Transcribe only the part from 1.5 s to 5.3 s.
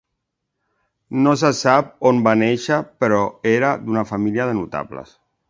sap on va néixer però era d'una família de notables.